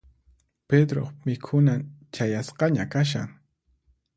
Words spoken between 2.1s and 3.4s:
chayasqaña kashan.